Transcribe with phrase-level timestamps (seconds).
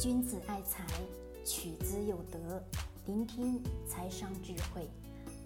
[0.00, 0.84] 君子爱财，
[1.44, 2.60] 取之有德。
[3.06, 4.90] 聆听财商智慧，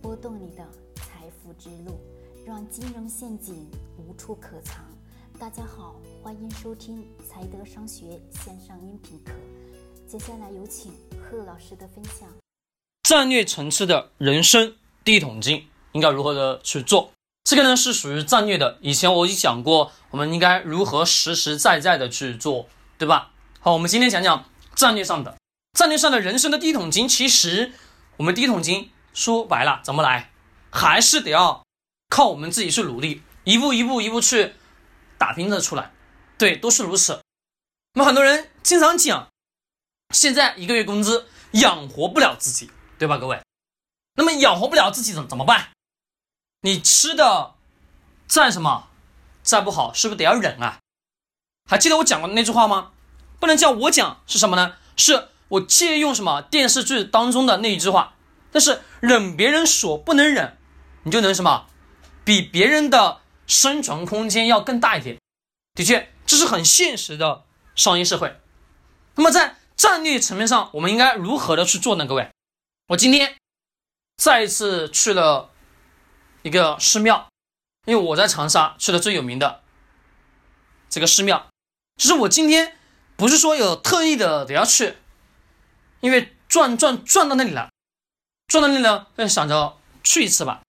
[0.01, 2.01] 拨动你的财富之路，
[2.47, 4.83] 让金融陷阱无处可藏。
[5.39, 9.33] 大家好，欢迎收听财德商学线上音频课。
[10.07, 12.27] 接下来有请贺老师的分享。
[13.03, 14.75] 战略层次的人生
[15.05, 17.13] 第一桶金应该如何的去做？
[17.45, 18.79] 这个呢是属于战略的。
[18.81, 23.35] 以前我已经讲过，我们应该如何实实在在的去做，对吧？
[23.69, 25.37] 好，我们今天讲讲战略上的
[25.75, 27.07] 战略上的人生的第一桶金。
[27.07, 27.75] 其实
[28.17, 30.33] 我们第一桶金说白了怎么来，
[30.71, 31.63] 还是得要
[32.09, 34.55] 靠我们自己去努力，一步一步一步去
[35.19, 35.93] 打拼着出来。
[36.39, 37.21] 对，都是如此。
[37.93, 39.29] 那么很多人经常讲，
[40.15, 43.43] 现在一个月工资养活不了自己，对吧，各位？
[44.15, 45.69] 那么养活不了自己怎怎么办？
[46.63, 47.57] 你吃的
[48.27, 48.89] 再什么
[49.43, 50.79] 再不好，是不是得要忍啊？
[51.69, 52.93] 还记得我讲过的那句话吗？
[53.39, 54.77] 不能叫我讲是什么呢？
[54.97, 58.15] 是我借用什么电视剧当中的那一句话。
[58.51, 60.57] 但是忍别人所不能忍，
[61.03, 61.67] 你就能什么，
[62.25, 65.19] 比别人的生存空间要更大一点。
[65.75, 67.45] 的确，这是很现实的
[67.77, 68.41] 商业社会。
[69.15, 72.07] 那么在战略层面上，我们应该如何的去做呢？
[72.07, 72.31] 各位，
[72.89, 73.37] 我今天
[74.17, 75.51] 再一次去了
[76.43, 77.29] 一个寺庙，
[77.85, 79.63] 因为我在长沙去了最有名的
[80.89, 81.49] 这个寺庙，
[81.97, 82.78] 就是我今天。
[83.19, 84.97] 不是说有特意的得要去，
[85.99, 87.69] 因为转转转到那里了，
[88.47, 90.63] 转到那里呢，就想着去一次吧。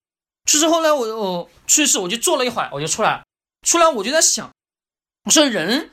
[0.47, 3.23] 去之后呢，我我去世我就坐了一会儿，我就出来，
[3.61, 4.49] 出来我就在想，
[5.25, 5.91] 我说人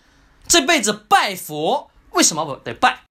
[0.48, 3.05] 这辈子拜佛为什么不得拜？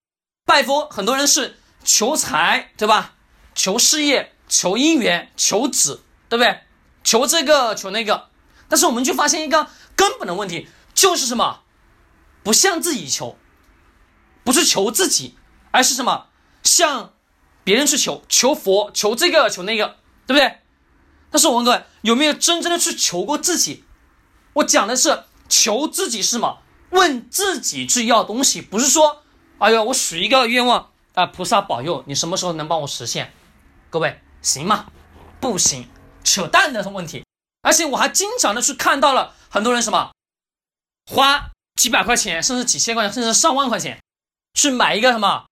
[0.43, 3.13] 拜佛很多人是求财，对吧？
[3.53, 6.61] 求事业，求姻缘，求子，对不对？
[7.03, 8.29] 求这个求那个，
[8.67, 11.61] 但是我们就发现一个根本的问题，就是什么？
[12.45, 13.39] 不向自己求，
[14.43, 15.35] 不是求自己，
[15.71, 16.27] 而是什么？
[16.61, 17.13] 向
[17.63, 20.59] 别人去求，求佛，求这个，求那个，对不对？
[21.31, 23.83] 但是我问各位，有没有真正的去求过自己？
[24.53, 26.59] 我讲的是求自己是什么？
[26.91, 29.23] 问自己去要东西，不是说，
[29.57, 33.33] 哎呦，我许一个愿望啊，菩萨保佑你什么时候能帮我实现？
[33.89, 34.85] 各位行吗？
[35.39, 35.89] 不行，
[36.23, 37.23] 扯淡的问题。
[37.63, 40.11] 而且我还经常的去看到了很多人什么
[41.09, 41.49] 花。
[41.75, 44.01] 几百块钱，甚至几千块钱，甚至上万块钱，
[44.53, 45.45] 去买一个什么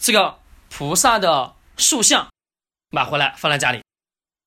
[0.00, 0.38] 这个
[0.70, 2.28] 菩萨的塑像，
[2.90, 3.84] 买回来放在家里，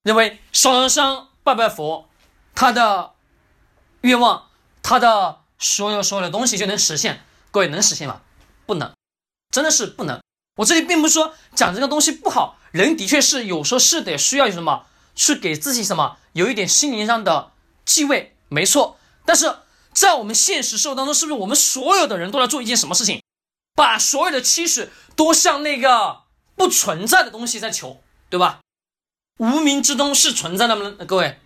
[0.01, 2.09] 认为烧烧香拜拜佛，
[2.55, 3.13] 他的
[4.01, 4.49] 愿望，
[4.81, 7.23] 他的所有所有的东西就能实现。
[7.51, 8.21] 各位能实现吗？
[8.65, 8.91] 不能，
[9.51, 10.19] 真的是不能。
[10.55, 17.51] 我这里并不是说讲这个东西不好，人的确是有时候是得需要有什么去给自己什么有一点心灵上的
[17.85, 19.57] 继位，没错，但是。
[19.93, 23.21] 在我们现实生活当中，是不是我们所有的人都在做一件什么事情？
[23.75, 26.23] 把所有的期许都向那个
[26.55, 28.61] 不存在的东西在求，对吧？
[29.39, 30.95] 无名之中是存在的吗？
[31.07, 31.39] 各位，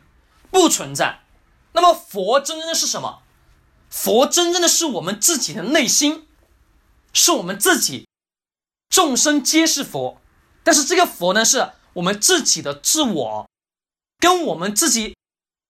[0.51, 1.21] 不存在。
[1.73, 3.21] 那么佛真正的是什么？
[3.89, 6.27] 佛真正的是我们自己的内心，
[7.13, 8.07] 是我们自己。
[8.89, 10.19] 众生皆是佛，
[10.63, 13.49] 但是这个佛呢，是我们自己的自我，
[14.19, 15.15] 跟我们自己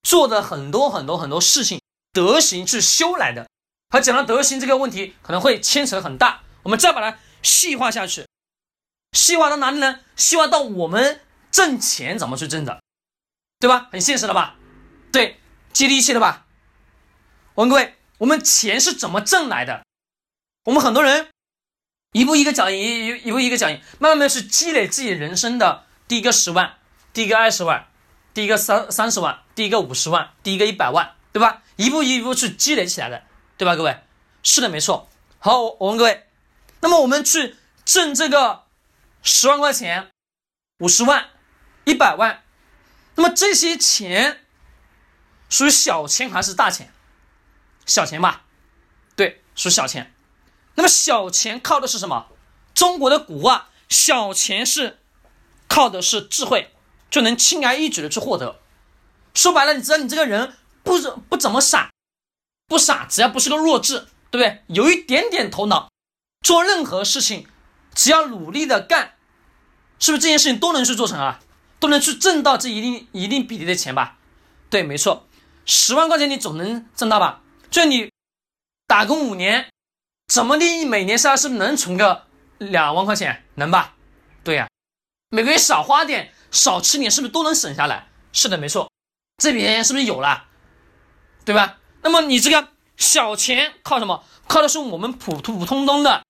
[0.01, 1.79] 做的很多很多很多事情。
[2.17, 3.47] 德行去修来的，
[3.89, 6.41] 他讲到德行这个问题，可能会牵扯很大。
[6.63, 8.25] 我们再把它细化下去，
[9.11, 9.99] 细化到哪里呢？
[10.15, 12.81] 细化到我们挣钱怎么去挣的，
[13.59, 13.87] 对吧？
[13.91, 14.55] 很现实的吧？
[15.11, 15.39] 对，
[15.71, 16.47] 接地气的吧？
[17.53, 19.85] 我问各位，我们钱是怎么挣来的？
[20.63, 21.29] 我们很多人
[22.13, 26.77] 一步一个脚印，一一步一个脚印，慢慢的去积累自己人生的第一个十万，
[27.13, 27.87] 第一个二十万，
[28.33, 31.13] 第一个三三十万，第一个五十万，第一个一百万。
[31.33, 31.61] 对吧？
[31.77, 33.23] 一步一步去积累起来的，
[33.55, 33.75] 对吧？
[33.75, 34.01] 各位，
[34.43, 35.09] 是的，没错。
[35.39, 36.27] 好，我问各位，
[36.81, 37.55] 那么我们去
[37.85, 38.63] 挣这个
[39.21, 40.09] 十万块钱、
[40.79, 41.29] 五十万、
[41.85, 42.43] 一百万，
[43.15, 44.43] 那么这些钱
[45.49, 46.91] 属于小钱还是大钱？
[47.85, 48.45] 小钱吧，
[49.15, 50.13] 对，属小钱。
[50.73, 52.27] 那么小钱靠的是什么？
[52.73, 54.99] 中国的古话，小钱是
[55.67, 56.73] 靠的是智慧，
[57.11, 58.59] 就能轻而易举的去获得。
[59.35, 60.56] 说白了，你知道你这个人。
[60.87, 61.91] 不不怎么傻，
[62.67, 64.63] 不傻，只要不是个弱智，对不对？
[64.67, 65.91] 有一点点头脑，
[66.41, 67.45] 做任何事情，
[67.93, 69.15] 只要努力的干，
[69.99, 71.41] 是不是这件事情都能去做成啊？
[71.79, 74.17] 都能去挣到这一定一定比例的钱吧？
[74.69, 75.27] 对，没错，
[75.65, 77.41] 十万块钱你总能挣到吧？
[77.69, 78.09] 就你
[78.87, 79.69] 打工五年，
[80.27, 82.25] 怎么地每年下来是不是能存个
[82.57, 83.43] 两万块钱？
[83.55, 83.95] 能吧？
[84.43, 84.67] 对呀，
[85.29, 88.07] 每个月少花点，少吃点，是不是都能省下来？
[88.33, 88.89] 是的，没错，
[89.37, 90.46] 这笔钱是不是有了？
[91.47, 91.77] 对吧？
[92.01, 92.67] 那么你这个
[92.97, 94.25] 小钱靠什么？
[94.49, 96.25] 靠的是我们普普普通通的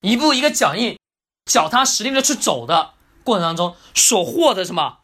[0.00, 0.98] 一步一个脚印，
[1.44, 2.94] 脚踏实地的去走的
[3.24, 5.00] 过程当中所获得什么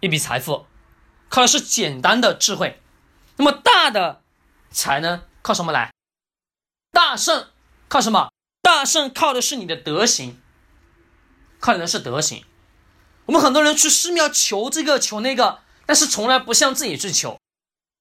[0.00, 0.66] 一笔财富，
[1.28, 2.82] 靠的是简单的智慧。
[3.36, 4.20] 那么大的
[4.72, 5.92] 财呢，靠什么来？
[6.90, 7.50] 大圣
[7.86, 8.32] 靠什么？
[8.62, 10.42] 大圣靠的是你的德行，
[11.60, 12.44] 靠的是德行。
[13.26, 17.38] 我们很多人去寺庙求这个求那个，但是从来不向自己去求。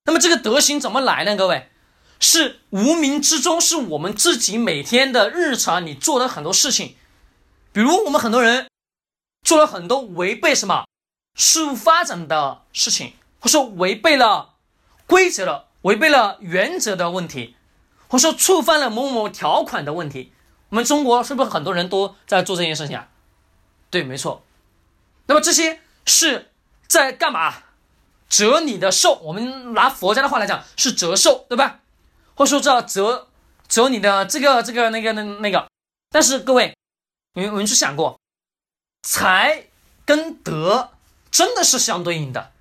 [0.03, 1.35] 那么这个德行怎么来呢？
[1.35, 1.69] 各位，
[2.19, 6.95] 是无名之中，是我们自己每天的日常你做的很多事情。
[7.71, 8.67] 比如我们很多人
[9.45, 10.85] 做了很多违背什么
[11.35, 14.55] 事物发展的事情，或者说违背了
[15.07, 17.55] 规则的、违背了原则的问题，
[18.07, 20.33] 或者说触犯了某某条款的问题。
[20.69, 23.07] 我们中国是不是很多人都在做这件事情啊？
[23.89, 24.43] 对，没错。
[25.27, 26.51] 那么这些是
[26.87, 27.53] 在干嘛？
[28.31, 29.19] 折你的寿。
[29.21, 31.81] 我们拿佛家的话来讲，是折寿，对吧？
[32.33, 33.27] 或者说叫折
[33.67, 35.67] 折你的这个这个那个那那个。
[36.09, 36.75] 但是各位，
[37.35, 38.19] 你们去想过，
[39.03, 39.67] 财
[40.05, 40.91] 跟德
[41.29, 42.51] 真的是相对应的。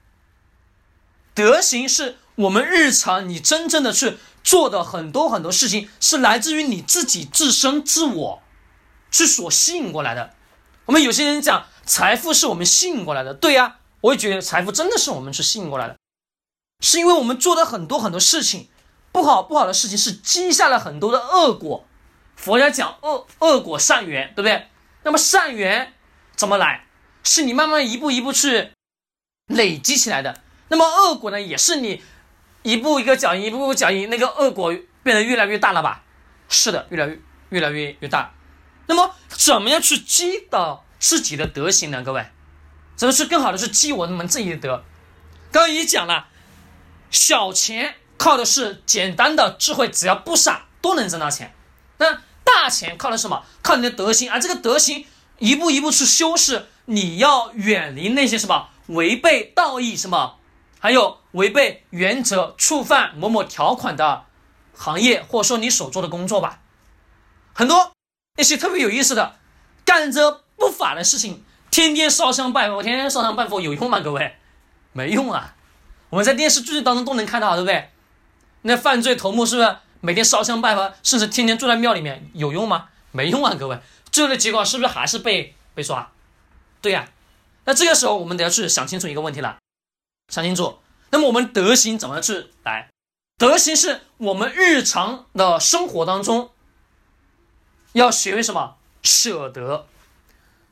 [1.33, 8.43] 德行是我们日常你真正的去做的很多很多事情，是来自于你自己自身自我
[9.11, 10.35] 去所吸引过来的。
[10.87, 11.67] 我们有些人讲。
[11.87, 15.97] 财富是我们吸引过来的，对呀，我也觉得财富真的是我们去吸引过来的，
[16.81, 18.69] 是因为我们做的很多很多事情，
[19.13, 21.85] 不好不好的事情是积下了很多的恶果。
[22.37, 24.69] 佛家讲恶恶果善缘，对不对？
[25.03, 25.93] 那么善缘
[26.35, 26.87] 怎么来？
[27.23, 28.73] 是你慢慢一步一步去
[29.47, 30.43] 累积起来的。
[30.69, 32.03] 那么恶果呢，也是你
[32.63, 36.05] 一步一个脚印，一步步脚印，那个恶果变得越来越大了吧？
[36.49, 37.21] 是的，越来越
[37.51, 38.33] 越来越越大。
[38.87, 40.85] 那么怎么样去积到？
[40.99, 42.03] 自己的德行呢？
[42.03, 42.27] 各位，
[43.01, 44.85] 怎么是更好的是积我们自己德？
[45.51, 46.27] 刚刚已经讲了，
[47.11, 51.55] 小钱靠的是简单的智慧，只要不傻都能挣到钱。
[51.97, 53.43] 那大钱靠的什么？
[53.63, 54.31] 靠你的德行。
[54.31, 55.07] 而这个德行
[55.39, 60.37] 一步一步去修饰，你要远离那些什么违背道义什么，
[60.79, 64.27] 还有违背原则、触犯某某条款的
[64.75, 66.61] 行业，或者说你所做的工作吧。
[67.55, 67.93] 很多
[68.37, 69.37] 那些特别有意思的，
[69.87, 70.43] 干着。
[70.61, 74.01] 不法的事情，天天烧香拜佛，天天烧香拜佛有用吗？
[74.01, 74.37] 各位，
[74.93, 75.55] 没用啊！
[76.11, 77.91] 我们在电视剧当中都能看到，对不对？
[78.63, 82.89] 那犯罪头目是不是每天烧香拜佛，甚至天天住在庙里面，有用吗？
[83.13, 83.55] 没用啊！
[83.59, 83.79] 各位，
[84.11, 86.11] 最后的结果是不是还是被被抓？
[86.81, 87.09] 对呀。
[87.65, 89.59] 那这个时候我们得要去想清楚一个问题了，
[90.29, 90.79] 想清楚。
[91.11, 92.89] 那么我们德行怎么去来？
[93.39, 96.51] 德行是我们日常的生活当中
[97.93, 98.77] 要学会什么？
[99.03, 99.87] 舍得。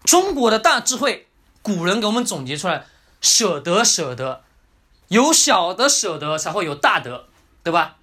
[0.05, 1.29] 中国的大智慧，
[1.63, 2.87] 古人给我们总结出来：
[3.21, 4.43] 舍得，舍得，
[5.09, 7.29] 有小的舍得，才会有大德，
[7.63, 7.97] 对吧？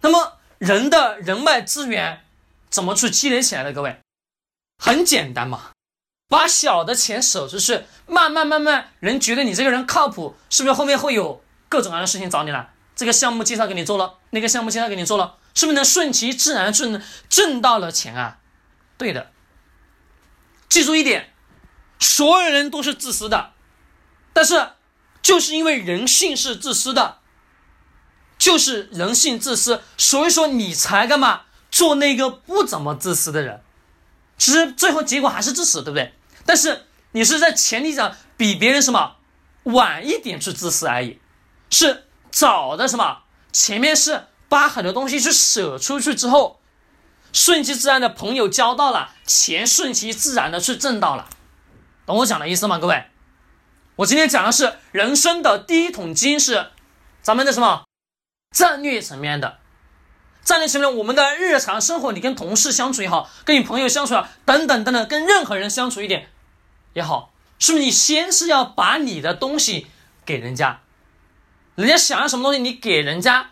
[0.00, 2.24] 那么人的人脉资源
[2.68, 3.72] 怎么去积累起来的？
[3.72, 4.00] 各位，
[4.82, 5.70] 很简单嘛，
[6.28, 12.70] 把小的钱舍出去，慢慢慢慢，人觉得你这个人靠谱，是不是后面会有各种各样的事情找你了？
[12.94, 18.38] 这个项目介绍给你做了，那个项目介绍给你做了，是不是能顺其自然挣挣到了钱啊？
[18.98, 19.30] 对的。
[20.68, 21.32] 记住一点，
[21.98, 23.52] 所有人都是自私的，
[24.32, 24.72] 但是
[25.22, 27.18] 就是因为人性是自私的，
[28.38, 33.62] 就是人性自私，所以说你才干嘛做那个不怎么自私的人，
[34.36, 36.14] 其实最后结果还是自私，对不对？
[36.44, 39.16] 但是你是在前提上比别人什么
[39.64, 41.18] 晚一点去自私而已，
[41.70, 46.57] 是早的什么前面是把很多东西去舍出去之后。
[47.32, 51.28] 顺其自然的朋友交到了，钱顺其自然的去挣到了，
[52.06, 52.78] 懂我讲的意思吗？
[52.78, 53.04] 各位，
[53.96, 56.70] 我今天讲的是人生的第一桶金，是
[57.22, 57.84] 咱们的什么
[58.50, 59.58] 战略层面的
[60.42, 66.30] 战略层面，我们的日常生活，你跟同事相处也好，跟你朋友相处啊，等等等等，跟任何人相处一点
[66.94, 69.88] 也好，是不是你先是要把你的东西
[70.24, 70.80] 给人家，
[71.74, 73.50] 人家想要什么东西，你给人家，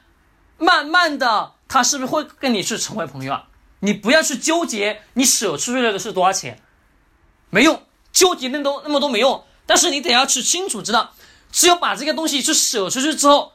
[0.56, 3.48] 慢慢的，他是不是会跟你去成为朋友啊？
[3.86, 6.60] 你不要去纠结，你舍出去的是多少钱，
[7.50, 9.44] 没用，纠结那么多那么多没用。
[9.64, 11.14] 但是你得要去清楚知道，
[11.52, 13.52] 只有把这个东西去舍出去之后，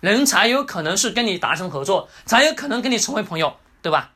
[0.00, 4.12] 人才有可能是跟你达成合作，才有可能跟你成为朋友，对吧？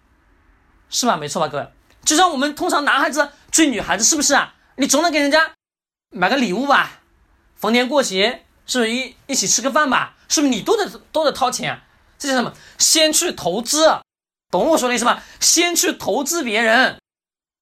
[0.91, 1.17] 是吧？
[1.17, 1.67] 没错吧，各位？
[2.05, 4.55] 就像我们通常男孩子追女孩子，是不是啊？
[4.77, 5.53] 你总得给人家
[6.11, 7.01] 买个礼物吧，
[7.57, 10.15] 逢年过节是不是一一起吃个饭吧？
[10.29, 11.81] 是不是你都得都得掏钱？
[12.19, 12.53] 这叫什么？
[12.77, 13.89] 先去投资。
[14.53, 15.23] 懂我说的意思吗？
[15.41, 17.01] 先去投资别人，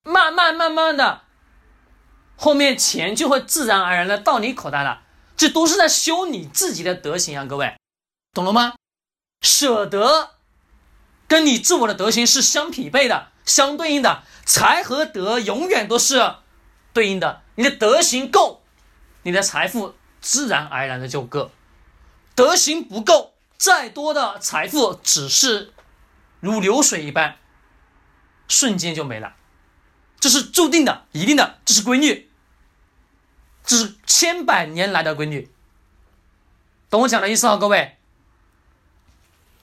[0.03, 1.23] 慢慢慢慢的，
[2.37, 5.03] 后面钱就会自然而然的到你口袋了。
[5.37, 7.77] 这都是在修你自己的德行啊，各位，
[8.35, 8.75] 懂了吗？
[9.41, 10.33] 舍得
[11.29, 16.35] 跟你自我的德行是相匹配的，相对应的，财和德永远都是
[16.93, 17.43] 对应的。
[17.55, 18.65] 你的德行够，
[19.23, 21.53] 你的财富自然而然的就够；
[22.35, 25.73] 德行不够，再多的财富只是
[26.41, 27.37] 如流水一般，
[28.49, 29.37] 瞬间就没了。
[30.19, 32.31] 这是注定的，一定的，这是规律，
[33.65, 35.51] 这是千百年来的规律。
[36.91, 37.97] 懂我讲的意思啊，各位。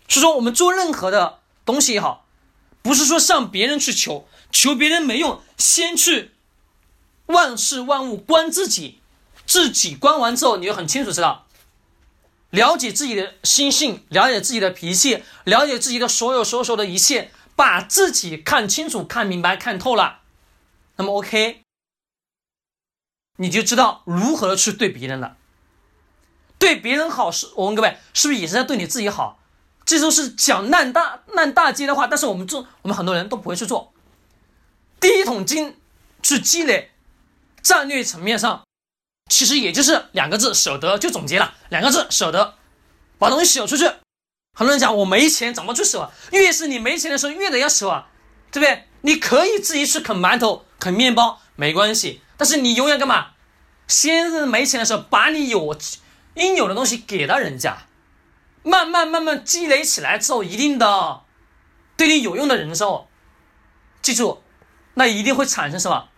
[0.07, 2.25] 是说我们做任何的东西也好，
[2.81, 6.31] 不是说向别人去求，求别人没用，先去
[7.25, 9.01] 万事万物观自己，
[9.45, 11.46] 自己观完之后，你就很清楚知道，
[12.49, 20.19] 了解自己的心性，了解自己的脾气，了解自己的所有所有的一切，把自己看清楚、看明白、看透了，
[20.95, 21.61] 那么 OK，
[23.37, 25.37] 你就知道如何去对别人了。
[26.59, 29.39] 对别人好是，我问各位，是不是也是在对你自己好？
[29.85, 33.93] 这都是讲烂大烂大街的话，但是我们做，我们很多人都不会去做。
[34.99, 35.77] 第一桶金
[36.23, 36.91] 去积累，
[37.61, 38.66] 战略层面上，
[39.29, 40.97] 其实也就是两个字：舍得。
[40.97, 42.55] 就总结了两个字：舍得。
[43.19, 43.85] 把东西舍出去。
[44.53, 46.11] 很多人讲我没钱，怎么去舍？
[46.31, 48.05] 越是你没钱的时候，越得要舍，
[48.51, 48.87] 对不对？
[49.01, 52.21] 你可以自己去啃馒头、啃面包，没关系。
[52.37, 53.31] 但是你永远干嘛？
[53.87, 55.77] 先是没钱的时候，把你有
[56.35, 57.85] 应有的东西给到人家。
[58.63, 61.21] 慢慢慢慢积累起来之后，一定的
[61.95, 63.09] 对你有用的人的时候，
[64.01, 64.43] 记住，
[64.95, 66.09] 那一定会产生什么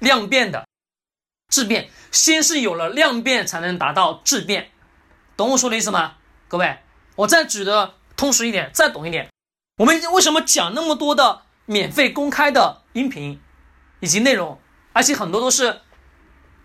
[0.00, 0.66] 量变的
[1.48, 1.90] 质变。
[2.10, 4.70] 先是有了量变，才能达到质变。
[5.36, 6.14] 懂我说的意思吗？
[6.48, 6.78] 各位，
[7.16, 9.28] 我再举的通俗一点，再懂一点。
[9.78, 13.40] 我们为什么讲那么多的免费公开的音频
[14.00, 14.60] 以及内容，
[14.92, 15.82] 而且很多都是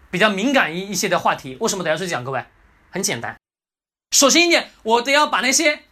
[0.09, 1.57] 比较敏感一一些的话题？
[1.59, 2.23] 为什么等下去讲？
[2.23, 2.45] 各位，
[2.89, 3.35] 很简单。
[4.11, 5.83] 首先一点，我得要把那些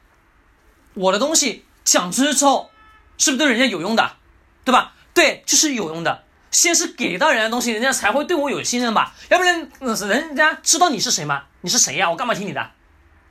[0.94, 2.72] 我的东西讲出去之后，
[3.18, 4.18] 是不是对人家有用的，
[4.64, 4.96] 对吧？
[5.14, 6.24] 对，就是有用的。
[6.52, 9.16] 先是给到人家东西，人家才会对我有信任吧？
[9.30, 11.46] 要不然，人家知道你是谁吗？
[11.62, 12.12] 你是谁呀？
[12.12, 12.72] 我干嘛听你的？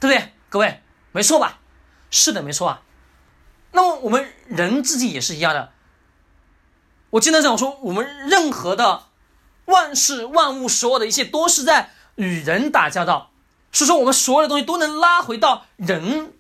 [0.01, 0.33] 对不对？
[0.49, 1.59] 各位，没错吧？
[2.11, 2.83] 是的，没错啊。
[3.73, 5.71] 那么我们人自己也是一样的。
[7.11, 9.05] 我经常讲说，我们任何的
[9.67, 13.31] 万事万物，所有的一切，都是在与人打交道。
[13.71, 16.33] 所以说，我们所有的东西都能拉回到人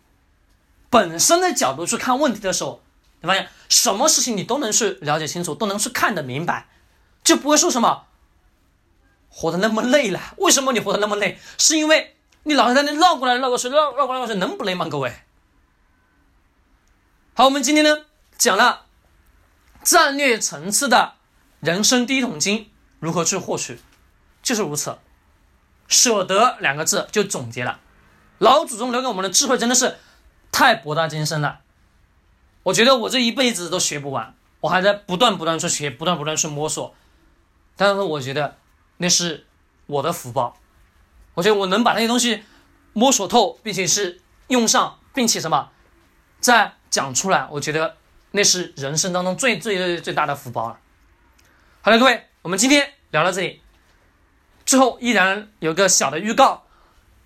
[0.89, 2.83] 本身的角度去看问题的时候，
[3.21, 6.69] 你发现什么事情你都能去了解清楚，都能去看得明白，
[7.23, 8.07] 就不会说什么
[9.29, 10.21] 活得那么累了。
[10.39, 11.39] 为什么你活得那么累？
[11.59, 14.87] 是因为你老是在那绕过来绕过去，绕绕过来绕过去，能不累吗？
[14.89, 15.15] 各位，
[17.35, 18.07] 好，我们今天呢
[18.39, 18.87] 讲了
[19.83, 21.15] 战略层次的
[21.61, 23.81] 人生第一桶金如何去获取，
[24.43, 24.99] 就是如此。
[25.89, 27.81] 舍得两个字就总结了，
[28.39, 29.99] 老祖宗留给我们的智慧真的是
[30.53, 31.61] 太博大精深了。
[32.63, 36.95] 我觉得我这一辈子都学不完，我还在不断不断去学，不断不断去摸索。
[37.77, 38.57] 但是我觉得
[38.99, 39.47] 那是
[39.87, 40.57] 我的福报。
[41.35, 42.43] 我觉得我能把那些东西
[42.93, 45.71] 摸索透，并且是用上，并且什么
[46.41, 47.97] 再讲出来，我觉得
[48.33, 50.79] 那是人生当中最最最最大的福报了。
[51.81, 53.63] 好了，各位，我们今天聊到这里。
[54.67, 56.65] 最后依然有个小的预告，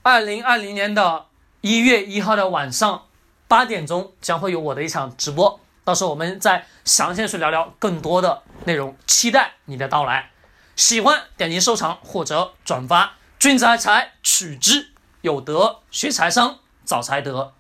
[0.03, 1.26] 二零二零年的
[1.61, 3.07] 一月一号的晚上
[3.49, 10.31] 八点钟将会有我的一场直播，到时候我们再详细的去聊聊更多的内容，期待你的到来。
[10.77, 14.91] 喜欢点击收藏或者转发，君子爱财，取之
[15.23, 17.55] 有德，学财商，找财德。